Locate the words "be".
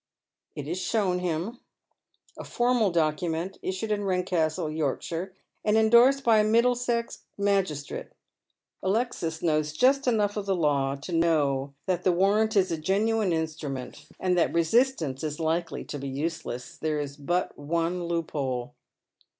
15.99-16.07